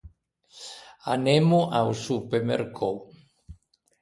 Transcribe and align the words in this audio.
Anemmo 1.15 1.59
a-o 1.79 1.93
supermercou. 2.05 2.95